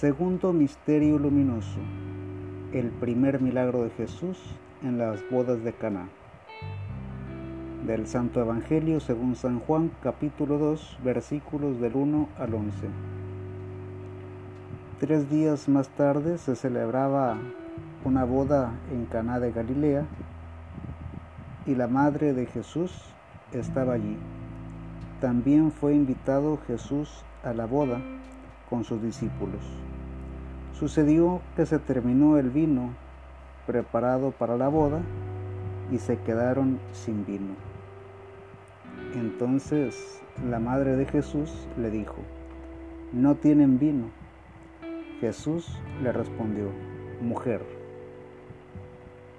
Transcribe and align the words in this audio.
Segundo 0.00 0.52
misterio 0.52 1.20
luminoso. 1.20 1.78
El 2.72 2.90
primer 2.90 3.40
milagro 3.40 3.84
de 3.84 3.90
Jesús 3.90 4.36
en 4.82 4.98
las 4.98 5.20
bodas 5.30 5.62
de 5.62 5.72
Caná. 5.72 6.08
Del 7.86 8.08
Santo 8.08 8.40
Evangelio 8.40 8.98
según 8.98 9.36
San 9.36 9.60
Juan, 9.60 9.92
capítulo 10.02 10.58
2, 10.58 10.98
versículos 11.04 11.80
del 11.80 11.94
1 11.94 12.28
al 12.40 12.54
11. 12.54 12.88
Tres 14.98 15.30
días 15.30 15.68
más 15.68 15.88
tarde 15.90 16.38
se 16.38 16.56
celebraba 16.56 17.38
una 18.04 18.24
boda 18.24 18.74
en 18.90 19.06
Caná 19.06 19.38
de 19.38 19.52
Galilea 19.52 20.06
y 21.66 21.76
la 21.76 21.86
madre 21.86 22.32
de 22.34 22.46
Jesús 22.46 22.90
estaba 23.52 23.92
allí. 23.92 24.18
También 25.20 25.70
fue 25.70 25.94
invitado 25.94 26.58
Jesús 26.66 27.24
a 27.44 27.54
la 27.54 27.66
boda 27.66 28.00
con 28.68 28.82
sus 28.82 29.00
discípulos. 29.00 29.62
Sucedió 30.78 31.40
que 31.54 31.66
se 31.66 31.78
terminó 31.78 32.36
el 32.36 32.50
vino 32.50 32.90
preparado 33.66 34.32
para 34.32 34.56
la 34.56 34.68
boda 34.68 35.00
y 35.90 35.98
se 35.98 36.18
quedaron 36.18 36.80
sin 36.92 37.24
vino. 37.24 37.54
Entonces 39.14 40.20
la 40.50 40.58
madre 40.58 40.96
de 40.96 41.06
Jesús 41.06 41.68
le 41.78 41.90
dijo, 41.90 42.16
no 43.12 43.36
tienen 43.36 43.78
vino. 43.78 44.06
Jesús 45.20 45.78
le 46.02 46.10
respondió, 46.10 46.70
mujer, 47.20 47.62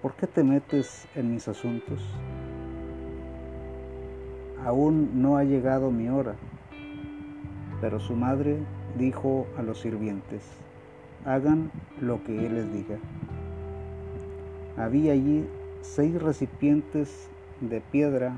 ¿por 0.02 0.14
qué 0.14 0.28
te 0.28 0.44
metes 0.44 1.06
en 1.16 1.34
mis 1.34 1.50
asuntos? 1.50 2.00
Aún 4.64 5.22
no 5.22 5.36
ha 5.36 5.44
llegado 5.44 5.92
mi 5.92 6.08
hora. 6.08 6.36
Pero 7.82 8.00
su 8.00 8.16
madre 8.16 8.58
dijo 8.98 9.46
a 9.58 9.62
los 9.62 9.82
sirvientes, 9.82 10.42
hagan 11.26 11.72
lo 12.00 12.24
que 12.24 12.46
él 12.46 12.56
les 12.56 12.72
diga. 12.72 12.98
Había 14.78 15.14
allí 15.14 15.48
seis 15.82 16.22
recipientes 16.22 17.30
de 17.62 17.82
piedra 17.82 18.34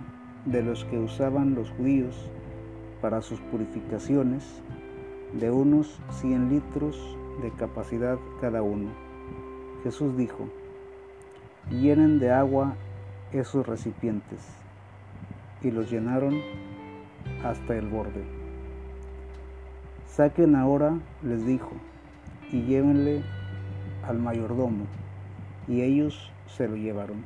de 0.45 0.63
los 0.63 0.85
que 0.85 0.97
usaban 0.97 1.55
los 1.55 1.69
judíos 1.71 2.15
para 3.02 3.21
sus 3.21 3.39
purificaciones, 3.39 4.43
de 5.33 5.52
unos 5.52 5.99
100 6.21 6.49
litros 6.49 7.17
de 7.41 7.52
capacidad 7.52 8.17
cada 8.39 8.61
uno. 8.61 8.89
Jesús 9.83 10.15
dijo, 10.15 10.47
llenen 11.69 12.19
de 12.19 12.31
agua 12.31 12.75
esos 13.33 13.67
recipientes, 13.67 14.39
y 15.61 15.71
los 15.71 15.91
llenaron 15.91 16.39
hasta 17.43 17.75
el 17.75 17.88
borde. 17.88 18.23
Saquen 20.08 20.55
ahora, 20.55 20.97
les 21.21 21.45
dijo, 21.45 21.71
y 22.51 22.61
llévenle 22.63 23.21
al 24.07 24.19
mayordomo. 24.19 24.85
Y 25.67 25.81
ellos 25.81 26.31
se 26.47 26.67
lo 26.67 26.75
llevaron. 26.75 27.23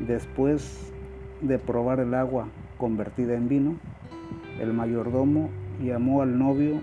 Después 0.00 0.92
de 1.40 1.58
probar 1.58 2.00
el 2.00 2.14
agua 2.14 2.48
convertida 2.78 3.34
en 3.34 3.48
vino, 3.48 3.76
el 4.60 4.72
mayordomo 4.72 5.50
llamó 5.82 6.22
al 6.22 6.38
novio, 6.38 6.80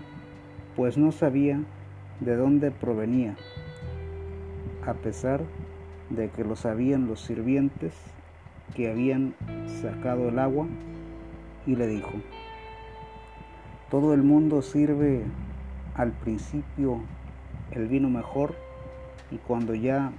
pues 0.76 0.98
no 0.98 1.12
sabía 1.12 1.62
de 2.20 2.36
dónde 2.36 2.72
provenía, 2.72 3.36
a 4.86 4.94
pesar 4.94 5.42
de 6.10 6.30
que 6.30 6.44
lo 6.44 6.56
sabían 6.56 7.08
los 7.08 7.22
sirvientes 7.22 7.94
que 8.76 8.90
habían 8.90 9.36
sacado 9.82 10.30
el 10.30 10.40
agua, 10.40 10.68
y 11.66 11.76
le 11.76 11.88
dijo, 11.88 12.12
todo 13.90 14.14
el 14.14 14.24
mundo 14.24 14.62
sirve 14.62 15.24
al 15.96 16.12
principio 16.12 17.02
el 17.72 17.88
vino 17.88 18.10
mejor 18.10 18.56
y 19.32 19.38
cuando 19.38 19.74
ya 19.74 20.12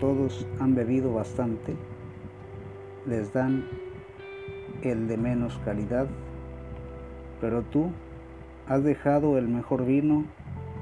todos 0.00 0.46
han 0.60 0.74
bebido 0.74 1.12
bastante, 1.14 1.74
les 3.06 3.32
dan 3.32 3.64
el 4.82 5.08
de 5.08 5.16
menos 5.16 5.58
calidad, 5.64 6.06
pero 7.40 7.62
tú 7.62 7.90
has 8.68 8.82
dejado 8.84 9.38
el 9.38 9.48
mejor 9.48 9.84
vino 9.84 10.24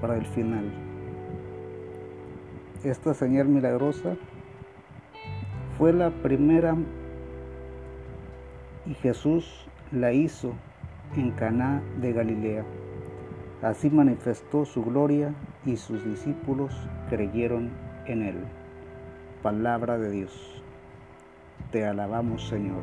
para 0.00 0.16
el 0.16 0.26
final. 0.26 0.72
Esta 2.82 3.14
señal 3.14 3.48
milagrosa 3.48 4.16
fue 5.78 5.92
la 5.92 6.10
primera 6.10 6.76
y 8.86 8.94
Jesús 8.94 9.66
la 9.90 10.12
hizo 10.12 10.52
en 11.16 11.30
Caná 11.30 11.82
de 12.00 12.12
Galilea. 12.12 12.64
Así 13.64 13.88
manifestó 13.88 14.66
su 14.66 14.84
gloria 14.84 15.32
y 15.64 15.78
sus 15.78 16.04
discípulos 16.04 16.70
creyeron 17.08 17.70
en 18.04 18.20
él. 18.20 18.36
Palabra 19.42 19.96
de 19.96 20.10
Dios. 20.10 20.62
Te 21.70 21.86
alabamos, 21.86 22.46
Señor. 22.46 22.82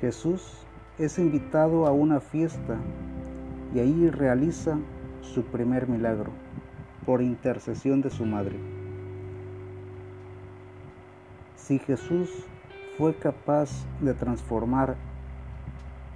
Jesús 0.00 0.64
es 0.98 1.18
invitado 1.18 1.86
a 1.86 1.92
una 1.92 2.20
fiesta 2.20 2.78
y 3.74 3.80
ahí 3.80 4.08
realiza 4.08 4.78
su 5.20 5.44
primer 5.44 5.86
milagro 5.86 6.30
por 7.04 7.20
intercesión 7.20 8.00
de 8.00 8.08
su 8.08 8.24
madre. 8.24 8.56
Si 11.56 11.78
Jesús 11.80 12.30
fue 12.96 13.14
capaz 13.14 13.84
de 14.00 14.14
transformar 14.14 14.96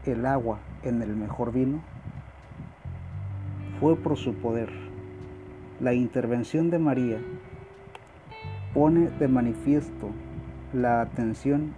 el 0.07 0.25
agua 0.25 0.61
en 0.83 1.03
el 1.03 1.15
mejor 1.15 1.53
vino 1.53 1.83
fue 3.81 3.97
por 3.97 4.17
su 4.17 4.35
poder. 4.35 4.71
La 5.81 5.95
intervención 5.95 6.71
de 6.71 6.79
María 6.79 7.19
pone 8.75 9.09
de 9.19 9.29
manifiesto 9.29 10.11
la 10.73 11.01
atención 11.01 11.75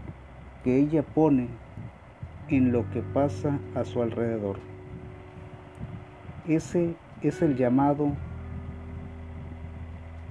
que 0.64 0.78
ella 0.78 1.02
pone 1.02 1.48
en 2.48 2.72
lo 2.72 2.88
que 2.90 3.02
pasa 3.02 3.58
a 3.74 3.84
su 3.84 4.02
alrededor. 4.02 4.58
Ese 6.46 6.94
es 7.22 7.42
el 7.42 7.56
llamado 7.56 8.12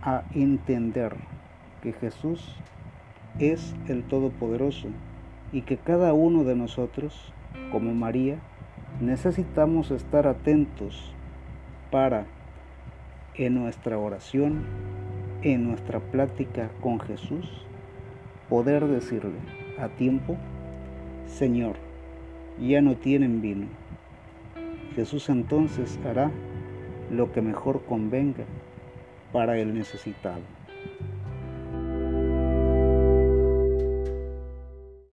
a 0.01 0.23
entender 0.33 1.15
que 1.81 1.93
Jesús 1.93 2.55
es 3.39 3.75
el 3.87 4.03
Todopoderoso 4.03 4.87
y 5.51 5.61
que 5.61 5.77
cada 5.77 6.13
uno 6.13 6.43
de 6.43 6.55
nosotros 6.55 7.33
como 7.71 7.93
María, 7.93 8.39
necesitamos 9.01 9.91
estar 9.91 10.27
atentos 10.27 11.13
para 11.91 12.25
en 13.35 13.55
nuestra 13.55 13.97
oración, 13.97 14.65
en 15.43 15.67
nuestra 15.67 15.99
plática 15.99 16.69
con 16.81 16.99
Jesús, 16.99 17.65
poder 18.49 18.87
decirle 18.87 19.37
a 19.79 19.89
tiempo, 19.89 20.37
Señor, 21.27 21.75
ya 22.59 22.81
no 22.81 22.95
tienen 22.95 23.41
vino. 23.41 23.67
Jesús 24.95 25.29
entonces 25.29 25.99
hará 26.05 26.31
lo 27.11 27.31
que 27.31 27.41
mejor 27.41 27.83
convenga 27.85 28.45
para 29.31 29.57
el 29.57 29.73
necesitado. 29.73 30.41